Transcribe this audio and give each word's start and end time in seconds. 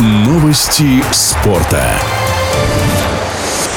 Новости 0.00 1.04
спорта. 1.12 2.00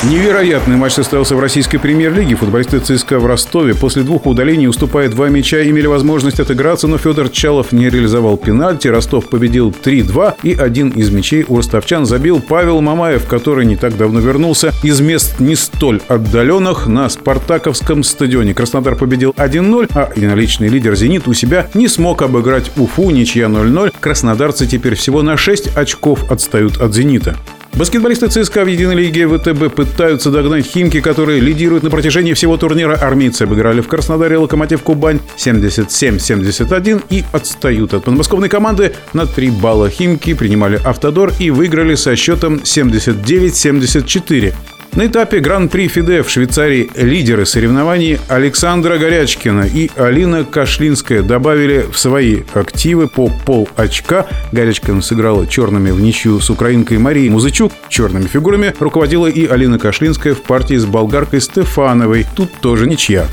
Невероятный 0.10 0.76
матч 0.76 0.94
состоялся 0.94 1.34
в 1.34 1.40
российской 1.40 1.78
премьер-лиге. 1.78 2.36
Футболисты 2.36 2.80
ЦСКА 2.80 3.20
в 3.20 3.26
Ростове 3.26 3.74
после 3.74 4.04
двух 4.04 4.26
удалений, 4.26 4.68
уступая 4.68 5.08
два 5.08 5.30
мяча, 5.30 5.64
имели 5.64 5.88
возможность 5.88 6.42
отыграться, 6.42 6.88
но 6.88 6.98
Федор 6.98 7.30
Чалов 7.30 7.72
не 7.72 7.90
реализовал 7.90 8.36
пенальти. 8.36 8.90
Ростов 8.90 9.30
победил 9.30 9.70
3-2, 9.72 10.34
и 10.44 10.56
один 10.56 10.90
из 10.90 11.10
мячей 11.10 11.46
у 11.48 11.56
ростовчан 11.56 12.06
забил 12.06 12.42
Павел 12.42 12.82
Мамаев, 12.82 13.26
который 13.28 13.66
не 13.66 13.78
так 13.78 13.96
давно 13.96 14.20
вернулся 14.20 14.74
из 14.84 15.00
мест 15.00 15.40
не 15.40 15.56
столь 15.56 16.02
отдаленных 16.10 16.86
на 16.86 17.08
Спартаковском 17.08 18.04
стадионе. 18.04 18.54
Краснодар 18.54 18.98
победил 18.98 19.34
1-0, 19.38 19.90
а 19.96 20.12
единоличный 20.14 20.68
лидер 20.68 20.96
«Зенит» 20.96 21.30
у 21.30 21.34
себя 21.34 21.68
не 21.76 21.88
смог 21.88 22.24
обыграть 22.24 22.72
Уфу, 22.76 23.10
ничья 23.10 23.46
0-0. 23.46 23.94
Краснодарцы 24.02 24.68
теперь 24.68 24.96
всего 24.96 25.22
на 25.22 25.38
6 25.38 25.78
очков 25.78 26.30
отстают 26.30 26.82
от 26.82 26.94
«Зенита». 26.94 27.38
Баскетболисты 27.76 28.28
ЦСКА 28.28 28.66
в 28.66 28.68
единой 28.68 28.94
лиге 28.96 29.28
ВТБ 29.28 29.74
пытаются 29.74 30.30
догнать 30.30 30.64
Химки, 30.68 31.02
которые 31.02 31.40
лидируют 31.40 31.84
на 31.84 31.90
протяжении 31.90 32.34
всего 32.34 32.56
турнира. 32.56 32.94
Армейцы 32.94 33.42
обыграли 33.44 33.82
в 33.82 33.88
Краснодаре 33.88 34.38
Локомотив 34.38 34.84
Кубань 34.84 35.20
77-71 35.38 37.04
и 37.10 37.24
отстают 37.32 37.96
от 37.96 38.04
подмосковной 38.04 38.48
команды 38.48 38.94
на 39.14 39.26
3 39.26 39.50
балла. 39.50 39.90
Химки 39.90 40.36
принимали 40.36 40.80
Автодор 40.86 41.32
и 41.40 41.50
выиграли 41.50 41.96
со 41.96 42.16
счетом 42.16 42.58
79-74. 42.58 44.54
На 44.96 45.08
этапе 45.08 45.40
Гран-при 45.40 45.88
ФИДЕ 45.88 46.22
в 46.22 46.30
Швейцарии 46.30 46.88
лидеры 46.96 47.48
соревнований 47.48 48.20
Александра 48.28 49.00
Горячкина 49.00 49.62
и 49.64 49.90
Алина 49.96 50.44
Кашлинская 50.46 51.24
добавили 51.24 51.88
в 51.92 51.98
свои 51.98 52.42
активы 52.54 53.08
по 53.08 53.28
пол 53.28 53.68
очка. 53.76 54.28
Горячкина 54.52 55.02
сыграла 55.02 55.48
черными 55.48 55.90
в 55.90 56.00
ничью 56.00 56.40
с 56.40 56.52
украинкой 56.52 57.00
Марией 57.00 57.30
Музычук. 57.30 57.74
Черными 57.90 58.28
фигурами 58.28 58.72
руководила 58.80 59.26
и 59.26 59.48
Алина 59.48 59.80
Кашлинская 59.80 60.36
в 60.36 60.44
партии 60.44 60.76
с 60.76 60.86
болгаркой 60.86 61.42
Стефановой. 61.42 62.28
Тут 62.36 62.52
тоже 62.62 62.86
ничья. 62.86 63.26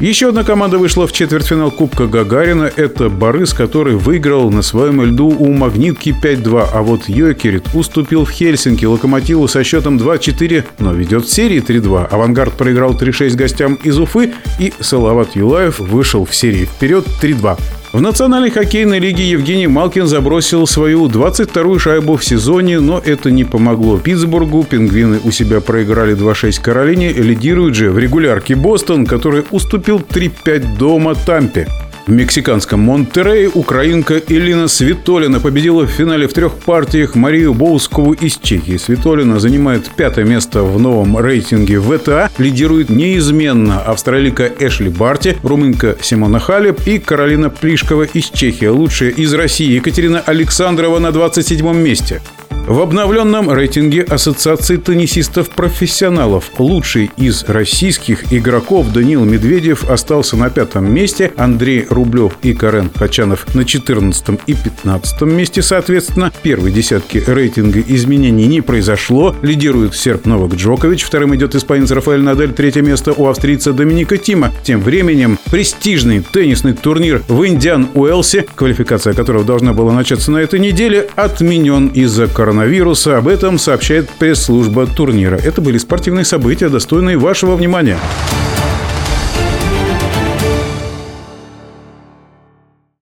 Еще 0.00 0.28
одна 0.28 0.44
команда 0.44 0.76
вышла 0.76 1.06
в 1.06 1.12
четвертьфинал 1.12 1.70
Кубка 1.70 2.06
Гагарина. 2.06 2.70
Это 2.76 3.08
Борис, 3.08 3.54
который 3.54 3.96
выиграл 3.96 4.50
на 4.50 4.60
своем 4.60 5.00
льду 5.00 5.28
у 5.28 5.50
Магнитки 5.50 6.14
5-2. 6.22 6.68
А 6.70 6.82
вот 6.82 7.08
Йокерит 7.08 7.68
уступил 7.72 8.26
в 8.26 8.30
Хельсинки 8.30 8.84
Локомотиву 8.84 9.48
со 9.48 9.64
счетом 9.64 9.96
2-4, 9.96 10.64
но 10.80 10.92
ведет 10.92 11.24
в 11.24 11.32
серии 11.32 11.62
3-2. 11.62 12.08
Авангард 12.08 12.52
проиграл 12.52 12.92
3-6 12.92 13.36
гостям 13.36 13.74
из 13.76 13.98
Уфы, 13.98 14.34
и 14.60 14.74
Салават 14.80 15.34
Юлаев 15.34 15.78
вышел 15.78 16.26
в 16.26 16.34
серии 16.34 16.66
вперед 16.66 17.06
3-2. 17.22 17.58
В 17.96 18.00
Национальной 18.02 18.50
хоккейной 18.50 18.98
лиге 18.98 19.26
Евгений 19.26 19.68
Малкин 19.68 20.06
забросил 20.06 20.66
свою 20.66 21.06
22-ю 21.06 21.78
шайбу 21.78 22.16
в 22.18 22.24
сезоне, 22.26 22.78
но 22.78 22.98
это 23.02 23.30
не 23.30 23.44
помогло 23.44 23.96
Питтсбургу. 23.96 24.64
Пингвины 24.64 25.18
у 25.24 25.30
себя 25.30 25.62
проиграли 25.62 26.14
2-6 26.14 26.60
Каролине. 26.60 27.14
Лидирует 27.14 27.74
же 27.74 27.90
в 27.90 27.98
регулярке 27.98 28.54
Бостон, 28.54 29.06
который 29.06 29.44
уступил 29.50 30.00
3-5 30.00 30.76
дома 30.76 31.14
Тампе. 31.14 31.68
В 32.06 32.12
мексиканском 32.12 32.78
Монтерее 32.78 33.50
украинка 33.52 34.22
Элина 34.28 34.68
Светолина 34.68 35.40
победила 35.40 35.82
в 35.82 35.90
финале 35.90 36.28
в 36.28 36.32
трех 36.32 36.54
партиях 36.54 37.16
Марию 37.16 37.52
Боускову 37.52 38.12
из 38.12 38.38
Чехии. 38.38 38.76
Светолина 38.76 39.40
занимает 39.40 39.90
пятое 39.90 40.24
место 40.24 40.62
в 40.62 40.78
новом 40.78 41.18
рейтинге 41.18 41.80
ВТА, 41.80 42.30
лидирует 42.38 42.90
неизменно 42.90 43.80
австралийка 43.80 44.48
Эшли 44.60 44.88
Барти, 44.88 45.36
румынка 45.42 45.96
Симона 46.00 46.38
Халеп 46.38 46.86
и 46.86 47.00
Каролина 47.00 47.50
Плишкова 47.50 48.04
из 48.04 48.26
Чехии. 48.26 48.66
Лучшая 48.66 49.10
из 49.10 49.34
России 49.34 49.72
Екатерина 49.72 50.20
Александрова 50.20 51.00
на 51.00 51.10
27 51.10 51.76
месте. 51.76 52.22
В 52.66 52.80
обновленном 52.80 53.52
рейтинге 53.52 54.02
Ассоциации 54.02 54.76
теннисистов-профессионалов 54.76 56.50
лучший 56.58 57.12
из 57.16 57.44
российских 57.44 58.32
игроков 58.32 58.92
Даниил 58.92 59.24
Медведев 59.24 59.88
остался 59.88 60.36
на 60.36 60.50
пятом 60.50 60.92
месте, 60.92 61.32
Андрей 61.36 61.86
Рублев 61.88 62.32
и 62.42 62.54
Карен 62.54 62.90
Хачанов 62.92 63.54
на 63.54 63.64
14 63.64 64.40
и 64.48 64.54
15 64.54 65.20
месте, 65.22 65.62
соответственно. 65.62 66.32
Первой 66.42 66.72
десятки 66.72 67.22
рейтинга 67.24 67.80
изменений 67.86 68.46
не 68.46 68.62
произошло. 68.62 69.36
Лидирует 69.42 69.94
серб 69.94 70.26
Новак 70.26 70.54
Джокович, 70.54 71.04
вторым 71.04 71.36
идет 71.36 71.54
испанец 71.54 71.92
Рафаэль 71.92 72.22
Надель, 72.22 72.52
третье 72.52 72.82
место 72.82 73.12
у 73.12 73.28
австрийца 73.28 73.72
Доминика 73.72 74.18
Тима. 74.18 74.52
Тем 74.64 74.80
временем 74.80 75.38
престижный 75.52 76.20
теннисный 76.20 76.72
турнир 76.72 77.22
в 77.28 77.46
Индиан 77.46 77.90
Уэлсе, 77.94 78.44
квалификация 78.56 79.14
которого 79.14 79.44
должна 79.44 79.72
была 79.72 79.92
начаться 79.92 80.32
на 80.32 80.38
этой 80.38 80.58
неделе, 80.58 81.08
отменен 81.14 81.86
из-за 81.88 82.26
коронавируса 82.26 82.55
коронавируса. 82.56 83.18
Об 83.18 83.28
этом 83.28 83.58
сообщает 83.58 84.08
пресс-служба 84.08 84.86
турнира. 84.86 85.36
Это 85.36 85.60
были 85.60 85.78
спортивные 85.78 86.24
события, 86.24 86.68
достойные 86.68 87.18
вашего 87.18 87.54
внимания. 87.54 87.98